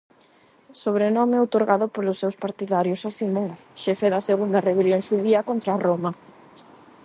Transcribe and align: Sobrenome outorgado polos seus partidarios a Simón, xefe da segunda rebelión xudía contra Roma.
Sobrenome 0.83 1.41
outorgado 1.43 1.85
polos 1.95 2.19
seus 2.21 2.39
partidarios 2.43 3.01
a 3.09 3.11
Simón, 3.17 3.49
xefe 3.83 4.07
da 4.13 4.25
segunda 4.29 4.63
rebelión 4.67 5.01
xudía 5.07 5.47
contra 5.49 5.79
Roma. 5.87 6.11